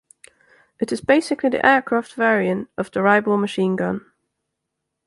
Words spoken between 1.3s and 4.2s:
the aircraft variant of the Reibel machine gun.